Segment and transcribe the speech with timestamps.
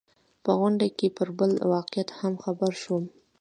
[0.43, 3.03] په غونډه کې پر بل واقعیت هم خبر شوم.